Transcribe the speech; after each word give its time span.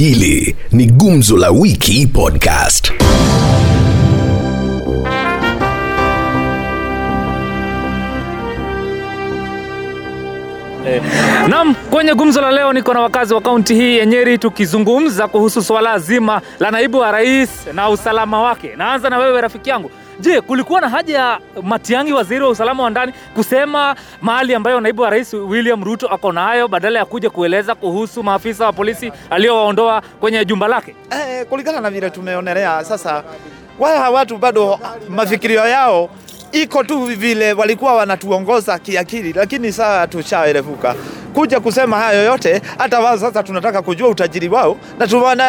Hili 0.00 0.56
ni 0.72 0.86
Gumzo 0.86 1.36
la 1.36 1.50
Wiki 1.50 2.06
Podcast. 2.06 2.92
Naam, 11.48 11.74
kwenye 11.90 12.14
gumzo 12.14 12.40
la 12.40 12.50
leo 12.50 12.72
niko 12.72 12.94
na 12.94 13.00
wakazi 13.00 13.34
wa 13.34 13.40
kaunti 13.40 13.74
hii 13.74 13.98
ya 13.98 14.06
tukizungumza 14.38 15.28
kuhusu 15.28 15.62
swala 15.62 15.98
zima 15.98 16.40
la 16.60 16.70
naibu 16.70 16.98
wa 16.98 17.10
rais 17.12 17.50
na 17.74 17.88
usalama 17.90 18.42
wake. 18.42 18.72
Naanza 18.76 19.10
na 19.10 19.18
wewe 19.18 19.40
rafiki 19.40 19.70
yangu. 19.70 19.90
Je, 20.20 20.40
kulikuwa 20.40 20.80
na 20.80 20.88
haja 20.88 21.18
ya 21.18 21.40
Matiang'i, 21.62 22.12
waziri 22.12 22.44
wa 22.44 22.50
usalama 22.50 22.82
wa 22.82 22.90
ndani, 22.90 23.12
kusema 23.34 23.96
mahali 24.22 24.54
ambayo 24.54 24.80
naibu 24.80 25.02
wa 25.02 25.10
rais 25.10 25.34
William 25.34 25.84
Ruto 25.84 26.06
ako 26.08 26.32
nayo 26.32 26.68
badala 26.68 26.98
ya 26.98 27.04
kuja 27.04 27.30
kueleza 27.30 27.74
kuhusu 27.74 28.22
maafisa 28.22 28.64
wa 28.66 28.72
polisi 28.72 29.12
aliyowaondoa 29.30 30.00
kwenye 30.20 30.44
jumba 30.44 30.68
lake? 30.68 30.94
Eh, 31.10 31.46
kulingana 31.46 31.80
na 31.80 31.90
vile 31.90 32.10
tumeonelea 32.10 32.84
sasa, 32.84 33.24
waya 33.78 34.10
watu 34.10 34.36
bado 34.38 34.78
mafikirio 35.08 35.68
yao 35.68 36.10
iko 36.52 36.84
tu 36.84 36.98
vile 37.04 37.52
walikuwa 37.52 37.94
wanatuongoza 37.94 38.78
kiakili, 38.78 39.32
lakini 39.32 39.72
saa 39.72 40.06
tushaerevuka 40.06 40.94
kuja 41.34 41.60
kusema 41.60 41.96
hayo 41.98 42.24
yote. 42.24 42.62
Hata 42.78 43.00
wao 43.00 43.18
sasa 43.18 43.42
tunataka 43.42 43.82
kujua 43.82 44.08
utajiri 44.08 44.48
wao 44.48 44.76
na 44.98 45.06
tu 45.06 45.22
wana, 45.22 45.44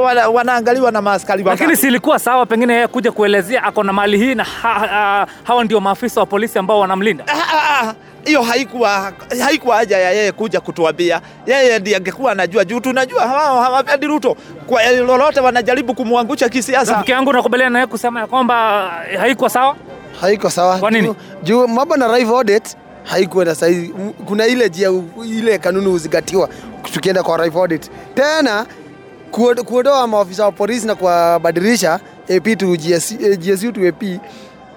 wana, 0.00 0.28
wanaangaliwa 0.28 0.90
na 0.92 1.02
maaskari 1.02 1.42
Lakini 1.44 1.76
si 1.76 1.86
ilikuwa 1.86 2.18
sawa 2.18 2.46
pengine 2.46 2.72
yeye 2.74 2.86
kuja 2.86 3.12
kuelezea 3.12 3.62
ako 3.62 3.82
na 3.82 3.92
mali 3.92 4.18
hii 4.18 4.34
na 4.34 4.44
ha, 4.44 4.68
ha, 4.74 5.26
hawa 5.42 5.64
ndio 5.64 5.80
maafisa 5.80 6.20
wa 6.20 6.26
polisi 6.26 6.58
ambao 6.58 6.80
wanamlinda? 6.80 7.24
Ah, 7.28 7.32
ah, 7.32 7.88
ah, 7.88 7.94
hiyo 8.24 8.42
haikuwa 8.42 9.12
haikuwa 9.44 9.76
haja 9.76 9.98
ya 9.98 10.10
yeye 10.10 10.32
kuja 10.32 10.60
kutuambia. 10.60 11.20
Yeye 11.46 11.78
ndiye 11.78 11.96
angekuwa 11.96 12.32
anajua 12.32 12.64
juu 12.64 12.80
tunajua 12.80 13.22
hawao 13.28 13.62
hawapendi 13.62 14.06
Ruto 14.06 14.36
kwa 14.66 14.82
lolote, 14.92 15.40
wanajaribu 15.40 15.94
kumwangusha 15.94 16.48
kisiasa. 16.48 16.92
Rafiki 16.92 17.10
yangu 17.12 17.32
nakubaliana 17.32 17.70
naye 17.72 17.86
kusema 17.86 18.20
ya 18.20 18.26
kwamba 18.26 18.88
eh, 19.12 19.20
haikuwa 19.20 19.50
sawa. 19.50 19.76
Haiko 20.20 20.50
sawa. 20.50 20.78
Kwa 20.78 20.90
nini? 20.90 21.14
Juu- 21.42 21.68
mambo 21.68 21.96
na 21.96 22.18
live 22.18 22.30
audit 22.36 22.76
haikuenda 23.04 23.54
sahihi. 23.54 23.88
Kuna 24.26 24.46
ile 24.46 24.70
jia 24.70 24.90
ile 25.26 25.58
kanuni 25.58 25.86
huzingatiwa 25.86 26.48
tukienda 26.92 27.22
kwa 27.22 27.44
live 27.44 27.58
audit. 27.58 27.90
Tena 28.14 28.66
kuondoa 29.64 30.06
maafisa 30.06 30.44
wa 30.44 30.52
polisi 30.52 30.86
na 30.86 30.94
kuwabadilisha 30.94 32.00
AP 32.36 32.56
to 32.56 32.74
eh, 32.74 33.38
GSU 33.38 33.72
to 33.72 33.88
AP 33.88 34.02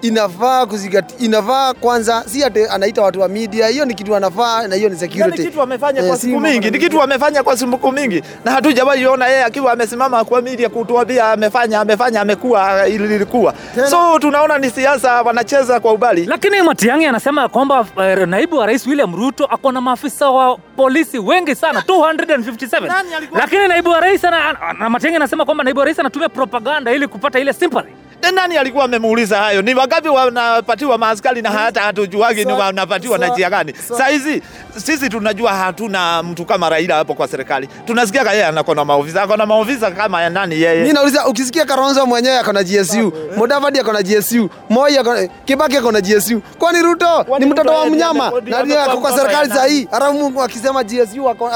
inafaa 0.01 0.65
kuzingatia, 0.65 1.17
inafaa 1.19 1.73
kwanza, 1.73 2.23
si 2.27 2.43
ati 2.43 2.65
anaita 2.67 3.01
watu 3.01 3.21
wa 3.21 3.27
media, 3.27 3.67
hiyo 3.67 3.85
ni 3.85 3.93
kitu 3.93 4.15
anafaa 4.15 4.67
na 4.67 4.75
hiyo 4.75 4.89
ni 4.89 4.95
security. 4.95 5.43
kitu 5.43 5.61
amefanya 5.61 6.01
Eh, 6.01 6.07
kwa 6.07 6.17
si 6.17 6.27
siku 6.27 6.39
mingi, 6.39 6.65
na 6.65 6.71
ni 6.71 6.79
kitu 6.79 7.01
amefanya 7.01 7.43
kwa 7.43 7.57
siku 7.57 7.91
mingi, 7.91 8.23
na 8.45 8.51
hatujawahi 8.51 9.05
ona 9.05 9.27
yeye 9.27 9.43
akiwa 9.43 9.71
amesimama 9.71 10.23
kwa 10.25 10.41
media 10.41 10.69
kutuambia 10.69 11.31
amefanya 11.31 11.79
amefanya 11.79 12.21
amekuwa 12.21 12.87
ili 12.87 13.15
ilikuwa. 13.15 13.53
So 13.89 14.19
tunaona 14.19 14.57
ni 14.57 14.69
siasa 14.69 15.21
wanacheza 15.21 15.79
kwa 15.79 15.93
ubali. 15.93 16.25
Lakini 16.25 16.61
Matiang'i 16.61 17.05
anasema 17.05 17.49
kwamba 17.49 17.85
eh, 18.01 18.27
naibu 18.27 18.57
wa 18.57 18.65
rais 18.65 18.87
William 18.87 19.15
Ruto 19.15 19.45
ako 19.45 19.71
na 19.71 19.81
maafisa 19.81 20.29
wa 20.29 20.57
polisi 20.57 21.19
wengi 21.19 21.55
sana 21.55 21.79
257. 21.79 22.87
Nani 22.87 23.09
Lakini 23.33 23.67
naibu 23.67 23.89
wa 23.89 23.99
rais 23.99 24.23
na, 24.23 24.53
na 24.79 24.89
Matiang'i 24.89 25.15
anasema 25.15 25.45
kwamba 25.45 25.63
naibu 25.63 25.79
wa 25.79 25.85
rais 25.85 25.99
anatumia 25.99 26.29
propaganda 26.29 26.91
ili 26.91 27.07
kupata 27.07 27.39
ile 27.39 27.53
sympathy. 27.53 27.91
Na 28.21 28.31
nani 28.31 28.57
alikuwa 28.57 28.85
amemuuliza 28.85 29.37
hayo? 29.37 29.61
Ni 29.61 29.75
wangapi 29.75 30.09
wanapatiwa 30.09 30.97
maaskari 30.97 31.41
na 31.41 31.51
hata 31.51 31.81
hatujuagi 31.81 32.45
ni 32.45 32.53
wanapatiwa 32.53 33.17
na 33.17 33.27
njia 33.27 33.49
gani? 33.49 33.73
sa- 33.87 33.97
Saa 33.97 34.07
hizi 34.07 34.41
sisi 34.77 35.09
tunajua 35.09 35.53
hatuna 35.53 36.23
mtu 36.23 36.45
kama 36.45 36.69
Raila 36.69 36.95
hapo 36.95 37.13
kwa 37.13 37.27
serikali. 37.27 37.67
Tunasikia 37.85 38.31
yeye 38.31 38.45
anako 38.45 38.75
na 38.75 38.85
maofisa, 38.85 39.21
ako 39.23 39.37
na 39.37 39.45
maofisa 39.45 39.91
kama 39.91 40.21
ya 40.21 40.29
nani 40.29 40.61
yeye? 40.61 40.81
Mimi 40.81 40.93
nauliza 40.93 41.27
ukisikia 41.27 41.65
Kalonzo 41.65 42.05
mwenyewe 42.05 42.37
ako 42.37 42.53
na 42.53 42.63
GSU, 42.63 43.13
Mudavadi 43.37 43.79
ako 43.79 43.93
na 43.93 44.01
GSU, 44.03 44.49
Moi 44.69 44.97
ako 44.97 45.13
na 45.13 45.27
Kibaki 45.27 45.77
ako 45.77 45.91
na 45.91 46.01
GSU. 46.01 46.41
Kwani 46.59 46.81
Ruto 46.81 47.25
ni 47.39 47.45
mtoto 47.45 47.69
wa 47.71 47.85
mnyama 47.85 48.31
na 48.45 48.63
ndiye 48.63 48.79
ako 48.81 48.97
kwa 48.97 49.11
serikali 49.11 49.49
ya 49.49 49.55
saa 49.55 49.65
hii. 49.65 49.87
Hata 49.91 50.11
Mungu 50.11 50.41
akisema 50.41 50.83
GSU 50.83 51.29
ako, 51.29 51.49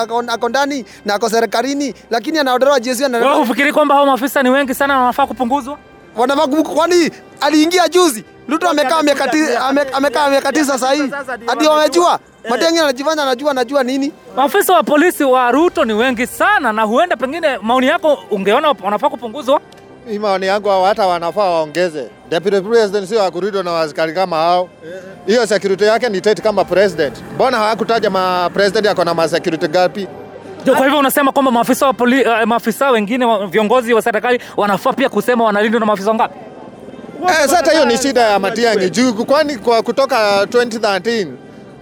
ndani 0.49 0.85
na 1.05 1.13
ako 1.15 1.29
serikalini, 1.29 1.93
lakini 2.09 2.39
anaondolewa 2.39 2.79
GSU 2.79 3.03
Wewe 3.03 3.19
na 3.19 3.73
kwamba 3.73 3.95
hao 3.95 4.05
maafisa 4.05 4.43
ni 4.43 4.49
wengi 4.49 4.73
sana 4.75 4.93
na 4.93 4.99
wanafaa 4.99 5.27
kupunguzwa? 5.27 5.77
Wanafaa. 6.15 6.47
Kwani 6.47 7.11
aliingia 7.41 7.87
juzi 7.87 8.23
Ruto 8.49 8.69
amekaa 8.69 9.03
miaka 9.03 9.31
amekaa 9.93 10.29
miaka 10.29 10.51
tisa 10.53 10.73
Sasa 10.73 10.91
hivi, 10.91 11.11
hadi 11.47 11.67
wamejua. 11.67 12.19
Matiang'i 12.49 12.79
anajifanya 12.79 13.23
anajua 13.23 13.51
anajua 13.51 13.83
nini? 13.83 14.11
Maafisa 14.35 14.73
wa 14.73 14.83
polisi 14.83 15.23
wa 15.23 15.51
Ruto 15.51 15.85
ni 15.85 15.93
wengi 15.93 16.27
sana 16.27 16.73
na 16.73 16.83
huenda 16.83 17.15
pengine 17.17 17.57
maoni 17.61 17.87
yako 17.87 18.17
ungeona 18.31 18.75
wanafaa 18.83 19.09
kupunguzwa. 19.09 19.61
Hii 20.09 20.19
maoni 20.19 20.45
yangu 20.45 20.69
hao 20.69 20.85
hata 20.85 21.07
wanafaa 21.07 21.43
waongeze. 21.49 22.09
Deputy 22.29 22.61
president 22.61 23.09
sio 23.09 23.23
akurido 23.23 23.63
na 23.63 23.79
askari 23.81 24.13
kama 24.13 24.35
hao. 24.37 24.69
Hiyo 25.25 25.47
security 25.47 25.83
yake 25.83 26.09
ni 26.09 26.21
tete 26.21 26.41
kama 26.41 26.65
president. 26.65 27.13
Mbona 27.35 27.57
hawakutaja 27.57 28.09
ma 28.09 28.49
president 28.53 28.85
yako 28.85 29.03
na 29.03 29.13
ma 29.13 29.27
security 29.29 29.67
gapi? 29.67 30.07
Kwa 30.65 30.83
hivyo 30.83 30.99
unasema 30.99 31.31
kwamba 31.31 31.51
maafisa 31.51 31.85
wa 31.85 31.93
poli, 31.93 32.23
uh, 32.23 32.43
maafisa 32.45 32.91
wengine 32.91 33.25
viongozi 33.47 33.93
wa 33.93 34.01
serikali 34.01 34.39
wanafaa 34.57 34.93
pia 34.93 35.09
kusema 35.09 35.43
wanalindwa 35.43 35.79
na 35.79 35.85
maafisa 35.85 36.09
wangapi? 36.09 36.39
Eh, 37.29 37.47
sasa 37.49 37.71
hiyo 37.71 37.85
ni 37.85 37.97
shida 37.97 38.21
ya 38.21 38.39
Matiang'i 38.39 38.89
juu 38.89 39.13
kwani 39.13 39.57
kwa 39.57 39.81
kutoka 39.83 40.43
2013 40.45 41.27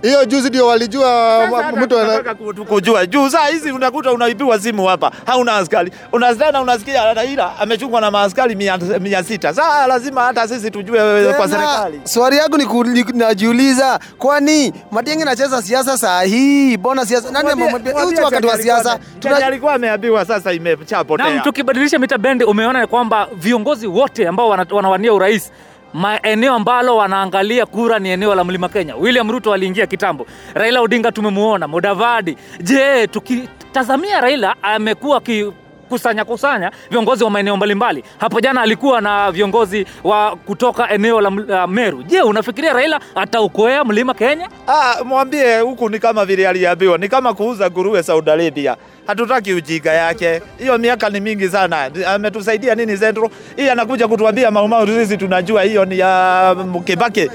hiyo 0.07 0.25
juzi 0.25 0.49
ndio 0.49 0.67
walijua 0.67 1.47
mtu 1.47 1.55
ana- 1.57 1.87
tunataka 1.87 2.35
ku- 2.35 2.65
kujua 2.65 3.05
juu 3.05 3.29
saa 3.29 3.47
hizi 3.47 3.71
unakuta 3.71 4.11
unaipiwa 4.11 4.59
simu 4.59 4.85
hapa, 4.85 5.11
hauna 5.25 5.55
askari, 5.55 5.91
unazana 6.11 6.61
unasikia 6.61 7.13
Raila 7.13 7.59
amechungwa 7.59 8.01
na 8.01 8.11
maaskari 8.11 8.55
mia, 8.55 8.77
mia 8.99 9.23
sita. 9.23 9.53
Saa 9.53 9.87
lazima 9.87 10.21
hata 10.21 10.47
sisi 10.47 10.71
tujue 10.71 11.33
kwa 11.33 11.47
serikali. 11.49 12.01
Swali 12.03 12.37
yangu 12.37 12.57
ni 12.57 12.65
najiuliza, 13.13 13.99
kwani 14.17 14.73
Matiang'i 14.91 15.21
anacheza 15.21 15.61
siasa 15.61 15.97
saa 15.97 16.21
hii? 16.21 16.77
Mbona 16.77 17.05
siasa 17.05 17.31
nani 17.31 17.55
mwambie 17.55 17.93
wakati 18.23 18.47
wa 18.47 18.57
siasa? 18.57 18.99
Tuna- 19.19 19.45
alikuwa 19.45 19.73
ameambiwa 19.73 20.25
sasa 20.25 20.53
imechapotea. 20.53 21.33
Na 21.33 21.41
tukibadilisha 21.41 21.99
mita 21.99 22.17
bendi, 22.17 22.43
umeona 22.43 22.87
kwamba 22.87 23.27
viongozi 23.35 23.87
wote 23.87 24.27
ambao 24.27 24.49
wanawania 24.49 25.13
urais 25.13 25.51
maeneo 25.93 26.53
ambalo 26.53 26.95
wanaangalia 26.97 27.65
kura 27.65 27.99
ni 27.99 28.09
eneo 28.09 28.35
la 28.35 28.43
mlima 28.43 28.69
Kenya. 28.69 28.95
William 28.95 29.31
Ruto 29.31 29.53
aliingia 29.53 29.87
kitambo, 29.87 30.25
Raila 30.53 30.81
Odinga 30.81 31.11
tumemuona, 31.11 31.67
Mudavadi. 31.67 32.37
Je, 32.61 33.07
tukitazamia 33.07 34.21
Raila 34.21 34.55
amekuwa 34.63 35.21
ki 35.21 35.51
kusanya 35.89 36.25
kusanya 36.25 36.71
viongozi 36.91 37.23
wa 37.23 37.29
maeneo 37.29 37.57
mbalimbali. 37.57 38.03
Hapo 38.17 38.41
jana 38.41 38.61
alikuwa 38.61 39.01
na 39.01 39.31
viongozi 39.31 39.85
wa 40.03 40.35
kutoka 40.35 40.89
eneo 40.89 41.21
la 41.21 41.29
uh, 41.29 41.69
Meru. 41.71 42.03
Je, 42.03 42.21
unafikiria 42.21 42.73
Raila 42.73 42.99
ataukwea 43.15 43.83
mlima 43.85 44.13
Kenya? 44.13 44.49
Ah, 44.67 45.03
mwambie 45.03 45.59
huku 45.59 45.89
ni 45.89 45.99
kama 45.99 46.25
vile 46.25 46.47
aliambiwa, 46.47 46.97
ni 46.97 47.09
kama 47.09 47.33
kuuza 47.33 47.69
nguruwe 47.71 48.03
Saudi 48.03 48.31
Arabia. 48.31 48.77
Hatutaki 49.07 49.53
ujinga 49.53 49.93
yake. 49.93 50.41
Hiyo 50.57 50.77
miaka 50.77 51.09
ni 51.09 51.19
mingi 51.19 51.49
sana. 51.49 51.91
Ametusaidia 52.07 52.75
nini 52.75 52.95
Zendro? 52.95 53.29
Hii 53.55 53.69
anakuja 53.69 54.07
kutuambia 54.07 54.51
maumau, 54.51 54.87
sisi 54.87 55.17
tunajua 55.17 55.63
hiyo 55.63 55.85
ni 55.85 55.99
ya 55.99 56.55
Kibaki. 56.85 57.29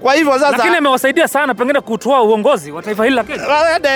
Kwa 0.00 0.14
hivyo 0.14 0.32
sasa 0.32 0.50
Lakini 0.56 0.76
amewasaidia 0.76 1.28
sana 1.28 1.54
pengine 1.54 1.80
kutoa 1.80 2.22
uongozi 2.22 2.72
wa 2.72 2.82
taifa 2.82 3.04
hili 3.04 3.16
la 3.16 3.24
Kenya. 3.24 3.42
aende 3.66 3.88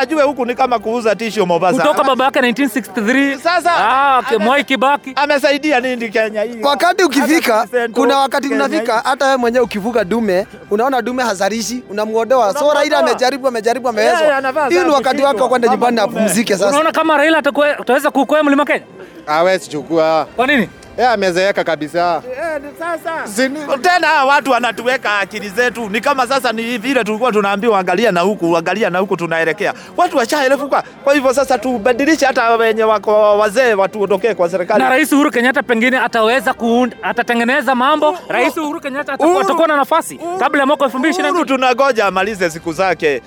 ajue 0.00 0.22
huku 0.22 0.46
ni 0.46 0.54
kama 0.54 0.78
kuuza 0.78 1.14
tisho 1.14 1.46
Mombasa. 1.46 1.82
kutoka 1.82 2.04
baba 2.04 2.24
yake 2.24 2.38
1963 2.40 3.38
Sasa, 3.38 3.70
ah, 3.76 4.22
Mwai 4.38 4.64
Kibaki 4.64 5.12
amesaidia 5.16 5.80
nini 5.80 6.08
Kenya 6.08 6.42
hii? 6.42 6.62
wakati 6.62 7.04
ukifika, 7.04 7.66
kuna 7.92 8.16
wakati 8.18 8.48
unafika, 8.48 9.00
hata 9.04 9.24
wewe 9.24 9.36
mwenyewe 9.36 9.64
ukivuka 9.64 10.04
dume, 10.04 10.46
unaona 10.70 11.02
dume 11.02 11.22
hazarishi, 11.22 11.82
unamwodoa. 11.90 12.54
So. 12.54 12.72
Raila 12.74 12.98
amejaribu, 12.98 13.48
amejaribu, 13.48 13.88
anavaa 13.88 14.68
Hii 14.68 14.78
ni 14.78 14.90
wakati 14.90 15.22
wake 15.22 15.40
wa 15.42 15.48
kwenda 15.48 15.68
nyumbani 15.68 16.00
apumzike 16.00 16.56
sasa. 16.56 16.69
Unaona 16.70 16.92
kama 16.92 17.16
Raila 17.16 17.38
ataweza 17.78 18.10
kukwea 18.10 18.42
mlima 18.42 18.64
Kenya 18.64 18.84
hawezi 19.26 19.70
chukua. 19.70 20.26
kwa 20.36 20.46
nini 20.46 20.68
Yeye 20.98 21.10
amezeeka 21.12 21.64
kabisa. 21.64 22.22
Yeah, 22.30 22.60
sasa 22.78 23.76
tena 23.82 24.24
watu 24.24 24.50
wanatuweka 24.50 25.18
akili 25.18 25.48
zetu, 25.48 25.88
ni 25.90 26.00
kama 26.00 26.26
sasa 26.26 26.52
ni 26.52 26.78
vile 26.78 27.04
tulikuwa 27.04 27.32
tunaambiwa 27.32 27.78
angalia 27.78 28.12
na 28.12 28.20
huku, 28.20 28.56
angalia 28.56 28.90
na 28.90 28.98
huku 28.98 29.16
tunaelekea. 29.16 29.74
Watu 29.96 30.16
washaelefuka. 30.16 30.82
Kwa 31.04 31.14
hivyo 31.14 31.34
sasa 31.34 31.58
tubadilishe, 31.58 32.26
hata 32.26 32.56
wenye 32.56 32.84
wako 32.84 33.38
wazee 33.38 33.74
watuondokee 33.74 34.34
kwa 34.34 34.48
serikali. 34.50 34.82
na 34.82 34.88
Rais 34.90 35.12
Uhuru 35.12 35.30
Kenyatta 35.30 35.62
pengine 35.62 35.98
ataweza 35.98 36.54
kuunda 36.54 36.96
atatengeneza 37.02 37.74
mambo 37.74 38.18
Rais 38.28 38.56
Uhuru 38.56 38.80
Kenyatta 38.80 39.12
atakuwa 39.12 39.66
na 39.68 39.76
nafasi 39.76 40.20
kabla 40.38 40.60
ya 40.60 40.66
mwaka 40.66 40.84
2020. 40.84 41.30
Uhuru 41.30 41.44
tunagoja 41.44 42.06
amalize 42.06 42.50
siku 42.50 42.72
zake. 42.72 43.22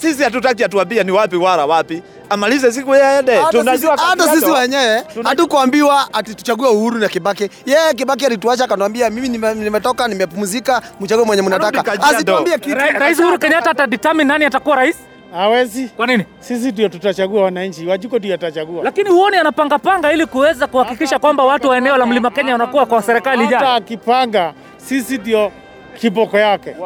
Sisi 0.00 0.22
hatutaki 0.22 0.64
atuambie 0.64 1.04
ni 1.04 1.10
wapi 1.12 1.36
wala 1.36 1.66
wapi, 1.66 2.02
amalize 2.30 2.72
siku 2.72 2.94
yeye 2.94 3.04
Hata 3.16 3.32
sisi- 3.42 3.50
Tunajua 3.58 3.96
hata 3.96 4.28
sisi 4.28 4.50
wenyewe 4.50 5.02
hatukuambiwa 5.24 6.14
ati 6.14 6.34
tuchague 6.34 6.68
Uhuru 6.68 6.98
na 6.98 7.08
Kibaki. 7.08 7.50
Yeye 7.66 7.94
Kibaki 7.94 8.26
alituacha 8.26 8.64
akatuambia, 8.64 9.10
mimi 9.10 9.28
nime- 9.28 9.54
nimetoka, 9.54 10.08
nimepumzika, 10.08 10.82
mchague 11.00 11.24
mwenye 11.24 11.42
mnataka. 11.42 11.92
Asituambie 12.02 12.58
kitu. 12.58 12.74
Rais 12.76 13.18
Uhuru 13.18 13.38
Kenyatta 13.38 13.70
atadetermine 13.70 14.24
nani 14.24 14.44
atakuwa 14.44 14.76
rais 14.76 14.96
Hawezi. 15.32 15.88
Kwa 15.96 16.06
nini? 16.06 16.24
Sisi 16.40 16.72
ndio 16.72 16.88
tutachagua 16.88 17.42
wananchi, 17.42 17.86
Wajuko 17.86 18.18
ndio 18.18 18.34
atachagua. 18.34 18.84
Lakini 18.84 19.10
huoni 19.10 19.36
anapangapanga 19.36 20.12
ili 20.12 20.26
kuweza 20.26 20.66
kuhakikisha 20.66 21.18
kwamba 21.18 21.44
watu 21.44 21.68
wa 21.68 21.76
eneo 21.76 21.96
la 21.96 22.06
mlima 22.06 22.30
Kenya 22.30 22.52
wanakuwa 22.52 22.86
kwa 22.86 23.02
serikali 23.02 23.44
Hata 23.46 23.74
akipanga, 23.74 24.52
sisi 24.76 25.18
ndio 25.18 25.52
kiboko 26.00 26.38
yake. 26.38 26.76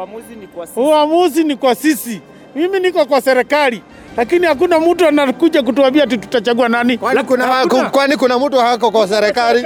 Uamuzi 0.75 1.43
ni 1.43 1.55
kwa 1.55 1.75
sisi. 1.75 2.21
Mimi 2.55 2.79
niko 2.79 3.05
kwa 3.05 3.21
serikali, 3.21 3.81
lakini 4.17 4.45
hakuna 4.45 4.79
mtu 4.79 5.07
anakuja 5.07 5.63
kutuambia 5.63 6.03
ati 6.03 6.17
tutachagua 6.17 6.69
nani. 6.69 6.97
Kwani 6.97 7.23
kuna, 7.23 7.89
kwani 7.91 8.15
kuna 8.17 8.39
mtu 8.39 8.57
hako 8.57 8.91
kwa 8.91 9.07
serikali? 9.07 9.65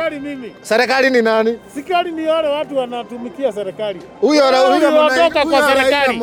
Serikali 0.61 1.09
ni 1.09 1.21
nani? 1.21 1.59
Serikali 1.73 2.11
ni 2.11 2.27
wale 2.27 2.47
watu 2.47 2.77
wanatumikia 2.77 3.51
serikali. 3.51 3.99
Huyo 4.21 4.43
huyo 4.45 4.91
kwa 4.91 5.67
serikali. 5.67 6.19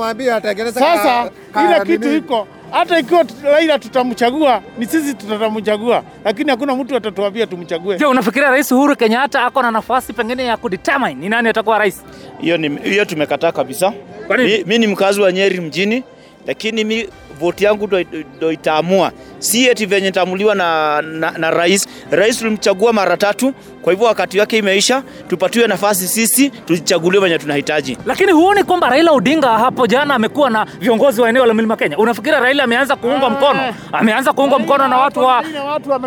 Sasa 0.75 1.31
ile 1.65 1.81
kitu 1.87 2.17
iko 2.17 2.47
hata 2.73 2.99
ikiwa 2.99 3.25
Raila 3.45 3.79
tutamchagua, 3.79 4.63
ni 4.79 4.87
sisi 4.87 5.15
tutamchagua, 5.15 6.03
lakini 6.25 6.51
hakuna 6.51 6.77
mtu 6.77 6.97
atatuambia 6.97 7.47
tumchague. 7.47 7.97
Je, 7.99 8.05
unafikiria 8.07 8.51
Rais 8.51 8.73
Uhuru 8.73 8.97
Kenyatta 8.97 9.45
ako 9.45 9.63
na 9.63 9.71
nafasi 9.71 10.13
pengine 10.13 10.45
ya 10.45 10.57
kudetermine 10.57 11.15
ni 11.15 11.29
nani 11.29 11.49
atakuwa 11.49 11.79
rais? 11.79 12.03
hiyo 12.41 12.57
ni 12.57 12.69
hiyo 12.83 13.05
tumekataa 13.05 13.53
kabisa. 13.53 13.93
Kwa 14.27 14.37
nini? 14.37 14.51
Mi, 14.59 14.65
mi 14.67 14.79
ni 14.79 14.87
mkazi 14.87 15.21
wa 15.21 15.33
Nyeri 15.33 15.61
mjini, 15.61 16.03
lakini 16.47 16.85
mi 16.85 17.09
voti 17.41 17.65
yangu 17.65 17.87
ndo, 17.87 18.01
ndo 18.37 18.53
itaamua, 18.53 19.13
si 19.39 19.67
eti 19.69 19.87
venye 19.87 20.11
tamuliwa 20.11 20.55
na, 20.55 21.03
na, 21.03 21.31
na 21.31 21.51
rais. 21.51 21.89
Rais 22.11 22.39
tulimchagua 22.39 22.93
mara 22.93 23.17
tatu, 23.17 23.53
kwa 23.83 23.93
hivyo 23.93 24.07
wakati 24.09 24.39
wake 24.39 24.59
imeisha, 24.59 25.03
tupatiwe 25.29 25.67
nafasi 25.67 26.09
sisi 26.09 26.51
tuchaguliwe 26.51 27.25
venye 27.25 27.39
tunahitaji. 27.39 27.99
Lakini 28.07 28.33
huoni 28.33 28.65
kwamba 28.65 28.89
Raila 28.91 29.13
Odinga 29.13 29.49
hapo 29.49 29.87
jana 29.87 30.15
amekuwa 30.15 30.51
na 30.51 30.65
viongozi 30.81 31.21
wa 31.21 31.29
eneo 31.29 31.47
la 31.47 31.55
mlima 31.55 31.77
Kenya? 31.77 31.99
unafikira 31.99 32.41
Raila 32.41 32.65
ameanza 32.65 32.97
kuungwa 32.97 33.31
mkono, 33.31 33.75
ameanza 33.93 34.33
kuungwa 34.33 34.59
mkono 34.59 34.89
na 34.89 34.99
watu 34.99 35.21
wa 35.21 35.45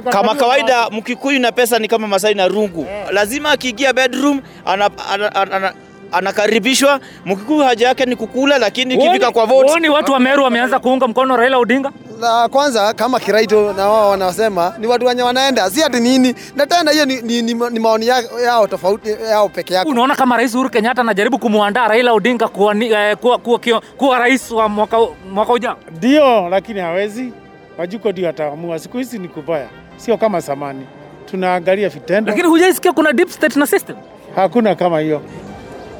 Kama 0.09 0.33
na 0.33 0.39
kawaida, 0.39 0.89
Mkikuyu 0.89 1.39
na 1.39 1.51
pesa 1.51 1.79
ni 1.79 1.87
kama 1.87 2.07
Masai 2.07 2.33
na 2.33 2.47
rungu, 2.47 2.87
lazima 3.11 3.51
akiingia 3.51 3.93
bedroom 3.93 4.41
ana, 4.65 4.89
ana, 5.11 5.35
ana, 5.35 5.51
ana, 5.51 5.73
anakaribishwa. 6.15 6.99
Mkikuyu 7.25 7.59
haja 7.59 7.87
yake 7.87 8.05
ni 8.05 8.15
kukula, 8.15 8.57
lakini 8.57 8.93
ikifika 8.93 9.31
kwa 9.31 9.45
vote 9.45 9.69
Huoni 9.69 9.89
watu 9.89 10.11
wa 10.11 10.19
Meru 10.19 10.43
wameanza 10.43 10.79
kuunga 10.79 11.07
mkono 11.07 11.37
Raila 11.37 11.57
Odinga? 11.57 11.91
La 12.21 12.47
kwanza 12.49 12.93
kama 12.93 13.19
Kiraito 13.19 13.73
na 13.73 13.89
wao 13.89 14.09
wanasema 14.09 14.73
ni 14.79 14.87
watu 14.87 15.05
wenye 15.05 15.21
wanaenda, 15.21 15.69
si 15.69 15.83
ati 15.83 15.99
nini, 15.99 16.35
na 16.55 16.65
tena 16.67 16.91
hiyo 16.91 17.05
ni, 17.05 17.21
ni, 17.21 17.41
ni, 17.41 17.53
ni 17.53 17.79
maoni 17.79 18.07
ya- 18.07 18.23
yao 18.45 18.67
tofauti 18.67 19.09
yao 19.29 19.49
peke 19.49 19.73
yake. 19.73 19.89
Unaona 19.89 20.15
kama 20.15 20.37
Rais 20.37 20.53
Uhuru 20.55 20.69
Kenyatta 20.69 21.01
anajaribu 21.01 21.39
kumwandaa 21.39 21.87
Raila 21.87 22.13
Odinga 22.13 22.47
kuwa, 22.47 22.75
eh, 22.75 23.17
kuwa, 23.17 23.37
kuwa, 23.37 23.59
kuwa, 23.59 23.81
kuwa 23.97 24.19
rais 24.19 24.51
wa 24.51 24.69
mwaka, 24.69 24.97
mwaka 25.31 25.53
ujao. 25.53 25.77
Ndio, 25.97 26.49
lakini 26.49 26.79
hawezi. 26.79 27.33
Wajuko 27.77 28.11
ndio 28.11 28.29
ataamua. 28.29 28.79
Siku 28.79 28.97
hizi 28.97 29.19
ni 29.19 29.27
kubaya, 29.27 29.67
sio 29.97 30.17
kama 30.17 30.39
zamani. 30.39 30.85
Tunaangalia 31.25 31.89
vitendo, 31.89 32.29
Lakini 32.31 32.47
hujaisikia 32.47 32.91
kuna 32.91 33.13
deep 33.13 33.29
state 33.29 33.55
na 33.55 33.67
system. 33.67 33.95
hakuna 34.35 34.75
kama 34.75 34.99
hiyo. 34.99 35.21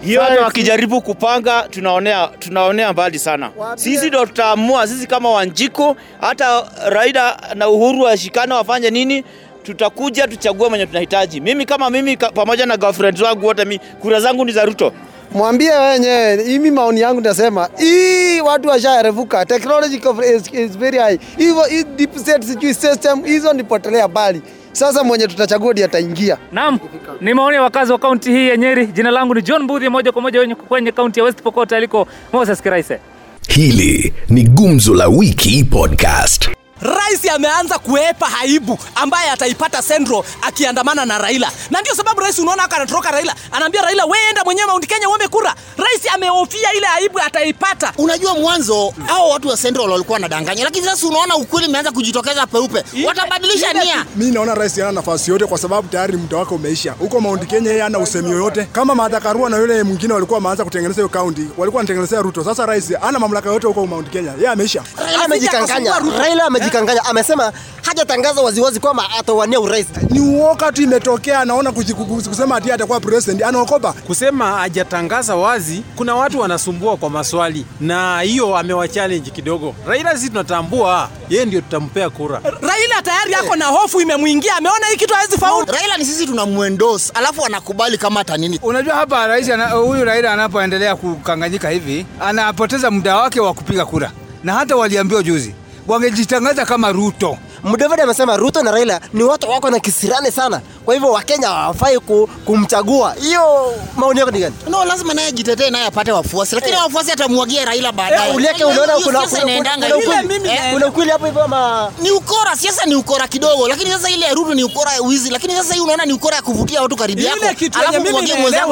Hiyo 0.02 0.22
wakijaribu 0.44 1.02
kupanga 1.02 1.68
tunaonea, 1.70 2.28
tunaonea 2.40 2.94
mbali 2.94 3.20
sana. 3.20 3.52
Sisi 3.76 4.08
ndo 4.08 4.26
tutaamua, 4.26 4.88
sisi 4.88 5.08
kama 5.08 5.32
Wanjiku, 5.32 5.96
hata 6.22 6.64
Raila 6.90 7.38
na 7.56 7.70
Uhuru 7.70 8.02
washikane 8.02 8.54
wafanye 8.54 8.90
nini, 8.90 9.24
tutakuja 9.64 10.28
tuchague 10.28 10.70
mwenye 10.70 10.86
tunahitaji. 10.86 11.42
Mimi 11.42 11.66
kama 11.66 11.90
mimi 11.90 12.18
pamoja 12.18 12.66
na 12.66 12.78
girlfriend 12.78 13.22
wangu 13.22 13.46
wote, 13.46 13.66
mi 13.66 13.80
kura 13.80 14.20
zangu 14.20 14.46
ni 14.46 14.52
za 14.52 14.66
Ruto. 14.66 14.94
Mwambie 15.32 15.72
wenyewe, 15.72 16.36
mimi 16.38 16.72
maoni 16.72 17.00
yangu 17.02 17.22
nasema 17.22 17.70
hii 17.78 18.42
watu 18.42 18.70
washaerevuka, 18.70 19.46
technology 19.46 19.96
is, 20.36 20.54
is 20.54 20.78
very 20.78 20.98
high. 20.98 21.18
Hivyo 21.38 21.64
hii 21.64 21.84
deep 21.84 22.18
state 22.18 22.44
sijui 22.44 22.74
system 22.74 23.24
hizo 23.24 23.54
nipotelea 23.54 24.08
mbali. 24.08 24.42
Sasa 24.76 25.04
mwenye 25.04 25.28
tutachagua 25.28 25.72
ndiye 25.72 25.86
ataingia. 25.86 26.38
Naam, 26.52 26.80
ni 27.22 27.34
maoni 27.34 27.56
ya 27.56 27.62
wakazi 27.62 27.92
wa 27.92 27.98
kaunti 27.98 28.32
hii 28.32 28.48
ya 28.50 28.58
Nyeri. 28.58 28.88
Jina 28.88 29.12
langu 29.12 29.36
ni 29.36 29.42
John 29.42 29.64
Mbudhi, 29.64 29.90
moja 29.90 30.12
kwa 30.12 30.22
moja 30.22 30.40
wenye- 30.40 30.56
kwenye 30.56 30.92
kaunti 30.92 31.20
ya 31.20 31.24
West 31.26 31.42
Pokot 31.42 31.72
aliko 31.76 32.08
Moses 32.34 32.62
Kiraise. 32.62 33.00
Hili 33.48 34.14
ni 34.30 34.44
Gumzo 34.44 34.94
la 34.96 35.08
Wiki 35.08 35.64
Podcast. 35.64 36.50
Rais 36.82 37.30
ameanza 37.36 37.80
kuepa 37.80 38.26
haibu 38.26 38.80
ambaye 38.96 39.30
ataipata 39.32 39.82
Central 39.82 40.24
akiandamana 40.42 41.06
na 41.06 41.18
Raila, 41.18 41.52
na 41.72 41.82
ndio 41.82 41.96
sababu 41.96 42.20
rais 42.20 42.40
unaona 42.40 42.62
haka 42.62 42.76
anatoroka 42.76 43.12
Raila, 43.12 43.36
anaambia 43.52 43.82
Raila 43.82 44.06
wewe 44.06 44.30
enda 44.30 44.44
mwenyewe 44.44 44.68
Mount 44.68 44.88
Kenya 44.88 45.10
uombe 45.10 45.28
kura. 45.28 45.56
Rais 45.78 46.02
amehofia 46.14 46.74
ile 46.74 46.88
aibu 46.88 47.20
ataipata. 47.20 47.94
Unajua 47.98 48.34
mwanzo 48.34 48.94
hao 49.08 49.30
watu 49.30 49.48
wa 49.48 49.58
Central 49.58 49.90
walikuwa 49.90 50.14
wanadanganya, 50.16 50.64
lakini 50.64 50.86
sasa 50.86 51.08
unaona 51.08 51.36
ukweli 51.36 51.68
umeanza 51.68 51.92
kujitokeza 51.92 52.48
peupe. 52.48 52.84
Watabadilisha 53.08 53.74
nia. 53.74 54.06
Mi 54.16 54.32
naona 54.32 54.56
rais 54.56 54.76
hana 54.80 54.92
nafasi 54.92 55.32
yote 55.32 55.46
kwa 55.46 55.58
sababu 55.58 55.88
tayari 55.88 56.18
muda 56.18 56.38
wake 56.38 56.54
umeisha. 56.54 56.92
Huko 56.92 57.22
Mount 57.22 57.48
Kenya 57.48 57.70
yeye 57.70 57.82
hana 57.82 58.00
usemi 58.00 58.32
yoyote. 58.32 58.64
Kama 58.72 58.96
Martha 58.96 59.20
Karua 59.20 59.50
na 59.50 59.58
yule 59.58 59.84
mwingine 59.84 60.14
walikuwa 60.14 60.38
wameanza 60.38 60.64
kutengeneza 60.66 60.96
hiyo 60.96 61.10
kaunti, 61.10 61.42
walikuwa 61.58 61.80
wanatengenezea 61.80 62.22
Ruto. 62.22 62.44
Sasa 62.44 62.66
rais 62.66 62.94
hana 63.02 63.20
mamlaka 63.20 63.50
yote 63.50 63.68
huko 63.68 63.88
Mount 63.88 64.10
Kenya, 64.10 64.32
yeye 64.38 64.50
ameisha. 64.50 64.84
Raila 64.98 65.26
amejikanganya. 65.26 65.94
Raila 66.18 66.46
amejikanganya, 66.66 67.06
amesema 67.06 67.52
hajatangaza 67.82 68.42
waziwazi 68.42 68.80
kwamba 68.80 69.04
atawania 69.20 69.60
urais. 69.60 69.88
Ni 70.10 70.20
uoga 70.20 70.72
tu 70.72 70.82
imetokea, 70.82 71.40
anaona 71.40 71.72
kusema 71.72 72.56
ati 72.56 72.72
atakuwa 72.72 73.00
president, 73.00 73.44
anaokopa. 73.44 73.94
kusema 73.94 74.52
hajatangaza 74.52 75.36
wazi, 75.36 75.84
kuna 75.96 76.16
watu 76.16 76.40
wanasumbua 76.40 76.98
kwa 76.98 77.10
maswali, 77.10 77.66
na 77.82 78.22
hiyo 78.22 78.58
amewachallenge 78.58 79.32
kidogo. 79.32 79.76
Raila 79.88 80.16
sisi 80.18 80.30
tunatambua 80.30 81.10
yeye 81.30 81.46
ndio 81.46 81.62
tutampea 81.62 82.10
kura. 82.10 82.42
Raila 82.62 83.02
tayari 83.04 83.36
ako 83.36 83.56
na 83.56 83.66
hofu 83.66 84.02
imemwingia, 84.02 84.56
ameona 84.56 84.88
hii 84.88 84.96
kitu 84.98 85.14
hawezi 85.14 85.38
faulu. 85.38 85.68
Raila 85.72 85.98
ni 85.98 86.06
sisi 86.06 86.26
tunamwendos, 86.26 87.12
alafu 87.14 87.46
anakubali 87.46 87.98
kama 87.98 88.20
hata 88.20 88.38
nini. 88.38 88.60
Unajua 88.64 88.96
hapa 88.96 89.28
rais 89.28 89.50
huyu 89.86 90.04
Raila 90.06 90.34
anapoendelea 90.34 90.96
kukanganyika 90.96 91.70
hivi, 91.70 92.06
anapoteza 92.22 92.92
muda 92.92 93.16
wake 93.18 93.40
wa 93.40 93.54
kupiga 93.54 93.86
kura, 93.86 94.12
na 94.44 94.54
hata 94.54 94.76
waliambiwa 94.76 95.24
juzi 95.24 95.56
wangejitangaza 95.88 96.66
kama 96.66 96.92
Ruto. 96.92 97.38
Mudavadi 97.64 98.02
amesema 98.02 98.38
Ruto 98.38 98.64
na 98.64 98.72
Raila 98.72 99.02
ni 99.14 99.24
watu 99.24 99.50
wako 99.50 99.70
na 99.70 99.80
kisirani 99.80 100.32
sana, 100.32 100.62
kwa 100.86 100.94
hivyo 100.94 101.12
Wakenya 101.12 101.48
hawafai 101.48 102.00
ku, 102.00 102.30
kumchagua. 102.46 103.14
Hiyo 103.22 103.74
maoni 103.98 104.20
yako 104.20 104.32
ni 104.32 104.40
gani? 104.40 104.56
No, 104.70 104.86
lazima 104.86 105.14
naye 105.14 105.32
jitetee 105.32 105.70
naye 105.70 105.86
apate 105.86 106.12
wafuasi, 106.12 106.56
lakini 106.56 106.76
wafuasi 106.78 107.12
atamwagia 107.12 107.66
Raila 107.66 107.92
baadaye. 107.92 108.30
Eh, 108.30 108.36
Uleke, 108.36 108.66
unaona 108.66 108.94
kuna 108.94 109.20
kuna- 109.58 109.88
ukweli- 109.98 110.28
Mimi 110.28 110.50
eh, 110.50 110.74
hapo 111.12 111.26
hivyo 111.26 111.44
ama 111.44 111.92
ni 112.02 112.12
ukora? 112.12 112.56
Siasa 112.56 112.86
ni 112.86 112.96
ukora 112.96 113.28
kidogo, 113.28 113.68
lakini 113.68 113.92
sasa 113.92 114.10
ile 114.10 114.26
ya 114.26 114.34
Ruto 114.34 114.54
ni 114.54 114.64
ukora 114.64 114.94
ya 114.94 115.02
wizi, 115.02 115.30
lakini 115.30 115.56
sasa 115.56 115.74
hii 115.74 115.80
unaona 115.80 116.06
ni 116.06 116.14
ukora 116.14 116.36
ya 116.36 116.42
kuvutia 116.42 116.82
watu 116.82 116.96
karibu 116.96 117.22
yako, 117.22 117.40
alafu 117.80 117.94
mwagie 118.12 118.36
mwenzako 118.42 118.72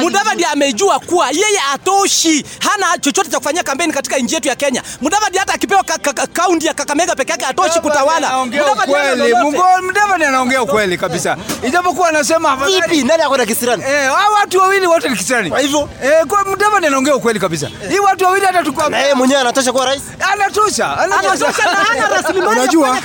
Mudavadi 0.00 0.44
amejua 0.44 0.98
kuwa 1.00 1.30
yeye 1.30 1.60
atoshi, 1.74 2.44
hana 2.58 2.98
chochote 2.98 3.30
cha 3.30 3.38
kufanyia 3.38 3.62
kampeni 3.62 3.92
katika 3.92 4.18
nchi 4.18 4.34
yetu 4.34 4.48
ya 4.48 4.56
Kenya. 4.56 4.82
Mudavadi 5.00 5.38
hata 5.38 5.54
akipewa 5.54 5.84
kaunti 6.52 6.66
ya 6.66 6.74
Kakamega 6.74 7.14
peke 7.16 7.32
yake 7.32 7.44
atoshi 7.46 7.80
kutawala. 7.80 8.44
Mudavadi 9.82 10.24
anaongea 10.24 10.62
ukweli 10.62 10.98
kabisa, 10.98 11.36
ijapokuwa 11.62 12.08
anasema 12.08 12.56
Vipi? 12.56 13.02
Nani 13.02 13.22
akwenda 13.22 13.46
kisirani? 13.46 13.82
Eh, 13.88 14.10
hao 14.10 14.32
watu 14.32 14.58
wawili 14.58 14.86
wote 14.86 15.08
ni 15.08 15.16
kisirani. 15.16 15.50
Kwa 15.50 15.60
hivyo 15.60 15.88
eh, 16.04 16.26
kwa 16.26 16.44
Mudavadi 16.44 16.86
anaongea 16.86 17.16
ukweli 17.16 17.40
kabisa. 17.40 17.70
Hii 17.88 17.98
watu 17.98 18.24
wawili 18.24 18.46
hata 18.46 18.62
tukua 18.62 18.88
na 18.88 18.98
yeye 18.98 19.14
mwenyewe 19.14 19.40
anatosha 19.40 19.72
kuwa 19.72 19.86
rais. 19.86 20.02
anatosha, 20.32 20.98
Anatosha 20.98 21.64
na 21.64 21.70
hana 21.70 22.08
rasilimali 22.16 22.60
Unajua, 22.60 22.98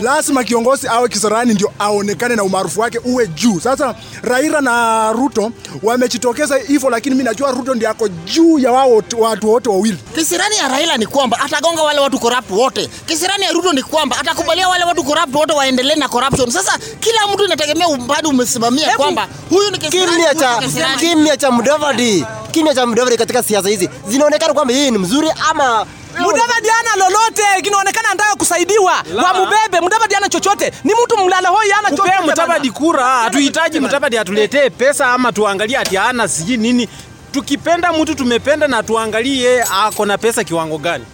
lazima 0.00 0.44
kiongozi 0.44 0.88
awe 0.88 1.08
kisirani 1.08 1.54
ndio 1.54 1.72
aonekane 1.78 2.36
na 2.36 2.42
umaarufu 2.44 2.80
wake 2.80 2.98
uwe 3.04 3.26
juu. 3.26 3.60
Sasa 3.60 3.94
Raila 4.22 4.60
na 4.60 5.12
Ruto 5.12 5.52
wamejitokeza 5.82 6.56
hivyo, 6.56 6.90
lakini 6.90 7.14
mimi 7.14 7.24
najua 7.28 7.50
Ruto 7.50 7.74
ndiye 7.74 7.90
ako 7.90 8.08
juu 8.08 8.58
ya 8.58 8.72
wao 8.72 9.02
watu 9.18 9.50
wote 9.50 9.68
wawili. 9.70 9.98
Kisirani 10.14 10.56
ya 10.56 10.68
Raila 10.68 10.96
ni 10.96 11.06
kwamba 11.06 11.40
atagonga 11.40 11.82
wale 11.82 12.00
watu 12.00 12.18
corrupt 12.18 12.50
wote. 12.50 12.87
Kisirani 13.06 13.44
ya 13.44 13.52
Ruto 13.52 13.72
ni 13.72 13.82
kwamba 13.82 14.16
atakubalia 14.20 14.68
wale 14.68 14.84
watu 14.84 15.04
corrupt 15.04 15.34
wote 15.34 15.52
waendelee 15.52 15.94
na 15.94 16.08
corruption. 16.08 16.50
Sasa 16.50 16.78
kila 17.00 17.26
mtu 17.34 17.44
inategemea 17.44 17.88
umbadi 17.88 18.28
umesimamia 18.28 18.96
kwamba 18.96 19.28
huyu 19.50 19.70
ni 19.70 19.78
kisirani. 19.78 20.10
Kimya 20.12 20.34
cha 20.34 20.60
kimya 21.00 21.36
cha 21.36 21.50
Mudavadi, 21.50 22.26
kimya 22.52 22.74
cha 22.74 22.86
Mudavadi 22.86 23.16
katika 23.16 23.42
siasa 23.42 23.68
hizi 23.68 23.90
zinaonekana 24.08 24.54
kwamba 24.54 24.74
yeye 24.74 24.90
ni 24.90 24.98
mzuri 24.98 25.28
ama 25.50 25.86
Mudavadi 26.18 26.68
ana 26.80 26.96
lolote, 27.04 27.42
kinaonekana 27.62 28.08
anataka 28.10 28.34
kusaidiwa. 28.36 28.92
Wamubebe, 29.24 29.80
Mudavadi 29.80 30.14
ana 30.14 30.28
chochote. 30.28 30.72
Ni 30.84 30.92
mtu 31.04 31.16
mlala 31.24 31.48
hoi, 31.48 31.72
ana 31.72 31.90
chochote. 31.90 32.02
Kupea 32.10 32.22
Mudavadi 32.22 32.70
kura, 32.70 33.04
hatuhitaji 33.06 33.80
Mudavadi 33.80 34.18
atuletee 34.18 34.70
pesa 34.70 35.06
ama 35.06 35.32
tuangalie 35.32 35.78
ati 35.78 35.96
hana 35.96 36.28
sijui 36.28 36.56
nini. 36.56 36.88
Tukipenda 37.32 37.92
mtu 37.92 38.14
tumependa 38.14 38.68
na 38.68 38.82
tuangalie 38.82 39.62
ako 39.84 40.06
na 40.06 40.18
pesa 40.18 40.44
kiwango 40.44 40.78
gani. 40.78 41.04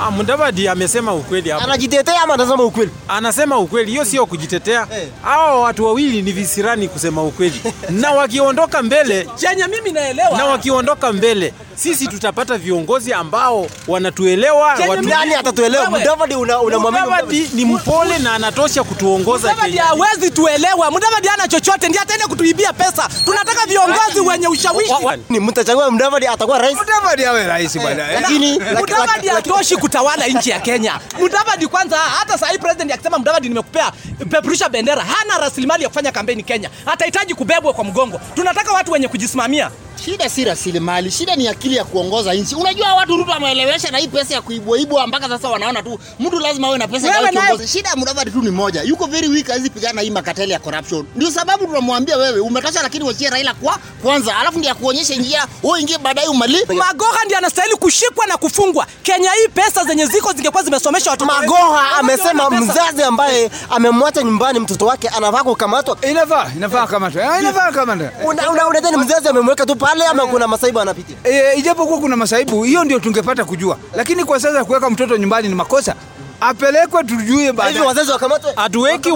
Ah, 0.00 0.10
Mudavadi 0.10 0.68
amesema 0.68 1.14
ukweli 1.14 1.50
hapa. 1.50 1.64
Anajitetea 1.64 2.22
ama 2.22 2.34
anasema 2.34 2.64
ukweli? 2.64 2.90
Anasema 3.08 3.58
ukweli, 3.58 3.90
hiyo 3.90 4.04
sio 4.04 4.26
kujitetea. 4.26 4.86
Hao 5.22 5.60
watu 5.60 5.84
wawili 5.84 6.22
ni 6.22 6.32
visirani 6.32 6.88
kusema 6.88 7.22
ukweli, 7.22 7.60
na 8.00 8.10
wakiondoka 8.10 8.82
mbele 8.82 9.28
chenye 9.36 9.66
mimi 9.66 9.90
naelewa, 9.92 10.38
na 10.38 10.44
wakiondoka 10.46 11.12
mbele, 11.12 11.54
sisi 11.74 12.06
tutapata 12.06 12.58
viongozi 12.58 13.12
ambao 13.12 13.66
wanatuelewa. 13.88 14.74
Watu- 14.88 15.02
Nani 15.08 15.34
atatuelewa? 15.34 15.90
Mudavadi 15.90 16.34
unamwamini 16.34 17.04
Mudavadi 17.04 17.50
ni 17.54 17.64
mpole 17.64 18.18
na 18.18 18.32
anatosha 18.34 18.84
kutuongoza 18.84 19.48
Mudavadi 19.50 19.76
hawezi 19.76 20.30
tuelewa. 20.30 20.90
Mudavadi 20.90 21.28
hana 21.28 21.48
chochote, 21.48 21.88
ndiye 21.88 22.02
ataenda 22.02 22.26
kutuibia 22.26 22.72
pesa. 22.72 23.08
Tunataka 23.24 23.66
viongozi 23.66 24.20
wenye 24.20 24.48
ushawishi. 24.48 24.92
Ni 25.28 25.40
mtachagua 25.40 25.90
Mudavadi 25.90 26.26
atakuwa 26.26 26.58
rais. 26.58 26.76
Mudavadi 26.78 27.24
awe 27.24 27.46
rais 27.46 27.78
bwana. 27.78 28.12
Lakini 28.12 28.52
Mudavadi 28.78 29.28
hatoshi 29.72 29.76
kutawala 29.76 30.26
nchi 30.26 30.50
ya 30.50 30.60
Kenya. 30.60 31.00
Mudavadi 31.20 31.66
kwanza, 31.66 31.96
hata 31.98 32.38
sahii 32.38 32.58
president 32.58 32.92
akisema 32.92 33.18
Mudavadi, 33.18 33.48
nimekupea 33.48 33.92
peperusha 34.30 34.68
bendera, 34.68 35.02
hana 35.04 35.38
rasilimali 35.38 35.82
ya 35.82 35.88
kufanya 35.88 36.12
kampeni 36.12 36.42
Kenya, 36.42 36.70
atahitaji 36.86 37.34
kubebwa 37.34 37.72
kwa 37.72 37.84
mgongo. 37.84 38.20
Tunataka 38.34 38.72
watu 38.72 38.92
wenye 38.92 39.08
kujisimamia. 39.08 39.70
Shida 40.04 40.28
si 40.28 40.44
rasilimali, 40.44 41.10
shida 41.10 41.36
ni 41.36 41.48
akili 41.48 41.76
ya 41.76 41.84
kuongoza 41.84 42.34
nchi. 42.34 42.54
Unajua 42.54 42.94
watu 42.94 43.16
Ruto 43.16 43.32
ameelewesha 43.32 43.90
na 43.90 43.98
hii 43.98 44.08
pesa 44.08 44.34
ya 44.34 44.42
kuibua 44.42 44.78
ibua 44.78 45.06
mpaka 45.06 45.28
sasa 45.28 45.48
wanaona 45.48 45.82
tu 45.82 45.98
mtu 46.20 46.38
lazima 46.40 46.66
awe 46.68 46.78
na 46.78 46.88
pesa 46.88 47.06
ya 47.08 47.12
kuongoza. 47.32 47.66
Shida 47.68 47.88
ya 47.90 47.96
Mudavadi 47.96 48.30
tu 48.30 48.42
ni 48.42 48.50
moja, 48.50 48.82
yuko 48.82 49.06
very 49.06 49.28
weak, 49.28 49.46
hawezi 49.48 49.70
pigana 49.70 50.00
hii 50.00 50.10
makateli 50.10 50.52
ya 50.52 50.58
corruption. 50.58 51.06
Ndio 51.16 51.30
sababu 51.30 51.66
tunamwambia 51.66 52.16
wewe 52.16 52.40
umetosha, 52.40 52.82
lakini 52.82 53.04
wachie 53.04 53.30
Raila 53.30 53.54
kwa 53.54 53.78
kwanza, 54.02 54.36
alafu 54.36 54.58
ndiye 54.58 54.72
akuonyeshe 54.72 55.16
njia, 55.16 55.46
wewe 55.62 55.80
ingie 55.80 55.98
baadaye 55.98 56.28
umali. 56.28 56.58
Magoha 56.74 57.24
ndiye 57.24 57.38
anastahili 57.38 57.76
kushikwa 57.76 58.26
na 58.26 58.36
kufungwa. 58.36 58.86
Kenya 59.02 59.30
hii 59.32 59.48
pesa 59.48 59.84
zenye 59.84 60.06
ziko 60.06 60.32
zingekuwa 60.32 60.62
zimesomesha 60.62 61.10
watoto. 61.10 61.32
Magoha 61.32 61.90
amesema 61.98 62.50
mzazi 62.50 63.02
ambaye 63.02 63.50
amemwacha 63.70 64.22
nyumbani 64.22 64.58
mtoto 64.60 64.86
wake 64.86 65.08
anafaa 65.08 65.42
kukamatwa. 65.44 65.96
Inafaa, 66.10 66.50
inafaa 66.56 66.86
kamatwa. 66.86 67.22
Eh, 67.22 67.40
Inafaa 67.40 67.72
kamatwa. 67.72 68.10
Una- 68.24 68.50
una- 68.50 68.68
Unadhani 68.68 68.96
mzazi 68.96 69.28
amemweka 69.28 69.66
tu 69.66 69.76
pale 69.76 69.91
ama 70.10 70.26
kuna 70.26 70.48
masaibu 70.48 70.80
anapitia? 70.80 71.16
E, 71.24 71.54
ijapokuwa 71.58 71.98
kuna 72.00 72.16
masaibu, 72.16 72.62
hiyo 72.62 72.84
ndio 72.84 72.98
tungepata 72.98 73.44
kujua, 73.44 73.78
lakini 73.96 74.24
kwa 74.24 74.40
sasa 74.40 74.64
kuweka 74.64 74.90
mtoto 74.90 75.16
nyumbani 75.16 75.48
ni 75.48 75.54
makosa. 75.54 75.94
Apelekwe 76.42 77.04
tujue 77.04 77.52
baadaye. 77.52 77.86
wazazi 77.86 78.10
wakamatwe. 78.10 78.52
Hatuweki 78.56 79.10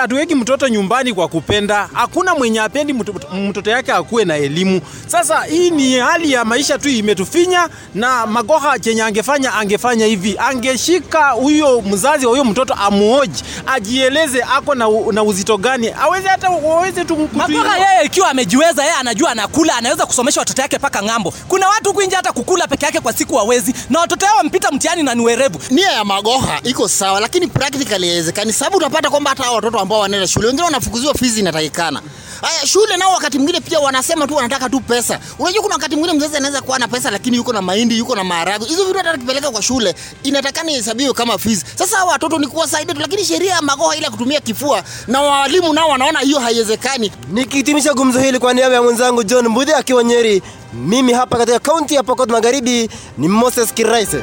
hatuweki 0.00 0.34
mtoto 0.34 0.68
nyumbani 0.68 1.12
kwa 1.14 1.28
kupenda. 1.28 1.88
Hakuna 1.92 2.34
mwenye 2.34 2.60
apendi 2.60 2.92
mtoto, 2.92 3.70
yake 3.70 3.92
akuwe 3.92 4.24
na 4.24 4.36
elimu. 4.36 4.80
Sasa 5.06 5.40
hii 5.44 5.70
ni 5.70 5.94
hali 5.98 6.32
ya 6.32 6.44
maisha 6.44 6.78
tu 6.78 6.88
imetufinya, 6.88 7.68
na 7.94 8.26
Magoha 8.26 8.78
chenye 8.78 9.02
angefanya 9.02 9.54
angefanya 9.54 10.06
hivi, 10.06 10.36
angeshika 10.38 11.30
huyo 11.30 11.80
mzazi 11.82 12.26
wa 12.26 12.30
huyo 12.30 12.44
mtoto 12.44 12.74
amuoji, 12.74 13.44
ajieleze 13.66 14.42
ako 14.42 14.74
na, 14.74 14.88
na 15.12 15.22
uzito 15.22 15.56
gani, 15.56 15.94
aweze 16.02 16.28
hata 16.28 16.50
waweze 16.50 17.04
tu 17.04 17.28
Magoha 17.32 17.76
yeye 17.78 18.04
ikiwa 18.06 18.30
amejiweza, 18.30 18.82
yeye 18.82 18.94
anajua 18.94 19.30
anakula, 19.30 19.76
anaweza 19.76 20.06
kusomesha 20.06 20.40
watoto 20.40 20.62
yake 20.62 20.78
mpaka 20.78 21.02
ng'ambo. 21.02 21.34
Kuna 21.48 21.68
watu 21.68 21.88
huku 21.88 22.02
nje 22.02 22.16
hata 22.16 22.32
kukula 22.32 22.66
peke 22.66 22.86
yake 22.86 23.00
kwa 23.00 23.12
siku 23.12 23.36
hawezi, 23.36 23.74
na 23.90 24.00
watoto 24.00 24.26
yao 24.26 24.36
wampita 24.36 24.70
mtihani 24.70 25.02
na 25.02 25.14
ni 25.14 25.22
werevu. 25.24 25.58
Nia 25.70 25.90
ya 25.90 26.04
Magoha 26.04 26.51
iko 26.64 26.88
sawa, 26.88 27.20
lakini 27.20 27.46
practically 27.46 28.08
haiwezekani, 28.08 28.52
sababu 28.52 28.76
utapata 28.76 29.10
kwamba 29.10 29.30
hata 29.30 29.42
hao 29.42 29.54
watoto 29.54 29.78
ambao 29.78 29.98
wanaenda 30.00 30.28
shule 30.28 30.46
wengine 30.46 30.64
wanafukuziwa 30.64 31.14
fees 31.14 31.38
inatakikana. 31.38 32.02
Haya, 32.42 32.66
shule 32.66 32.96
nao 32.96 33.12
wakati 33.12 33.38
mwingine 33.38 33.60
pia 33.60 33.80
wanasema 33.80 34.26
tu 34.26 34.34
wanataka 34.36 34.68
tu 34.70 34.80
pesa. 34.80 35.18
Unajua 35.38 35.62
kuna 35.62 35.74
wakati 35.74 35.96
mwingine 35.96 36.18
mzazi 36.18 36.36
anaweza 36.36 36.60
kuwa 36.60 36.78
na 36.78 36.88
pesa 36.88 37.10
lakini 37.10 37.36
yuko 37.36 37.52
na 37.52 37.62
mahindi, 37.62 37.98
yuko 37.98 38.16
na 38.16 38.24
maharagwe. 38.24 38.68
Hizo 38.68 38.84
vitu 38.84 38.98
hata 38.98 39.10
akipeleka 39.10 39.50
kwa 39.50 39.62
shule 39.62 39.94
inatakana 40.22 40.70
ihesabiwe 40.72 41.12
kama 41.12 41.38
fees. 41.38 41.64
Sasa 41.78 41.96
hao 41.96 42.08
watoto 42.08 42.38
ni 42.38 42.46
kuwasaidia 42.46 42.94
tu, 42.94 43.00
lakini 43.00 43.24
sheria 43.24 43.54
ya 43.54 43.62
Magoha 43.62 43.96
ile 43.96 44.10
kutumia 44.10 44.40
kifua 44.40 44.82
na 45.06 45.20
walimu 45.22 45.72
nao 45.72 45.88
wanaona 45.88 46.20
hiyo 46.20 46.38
haiwezekani. 46.38 47.12
Nikihitimisha 47.32 47.94
gumzo 47.94 48.20
hili 48.20 48.38
kwa 48.38 48.54
niaba 48.54 48.74
ya 48.74 48.82
mwenzangu 48.82 49.22
John 49.24 49.48
Mbudhi 49.48 49.72
akiwa 49.72 50.04
Nyeri, 50.04 50.42
mimi 50.72 51.12
hapa 51.12 51.36
katika 51.38 51.58
kaunti 51.58 51.94
ya 51.94 52.02
Pokot 52.02 52.30
Magharibi 52.30 52.90
ni 53.18 53.28
Moses 53.28 53.74
Kiraise. 53.74 54.22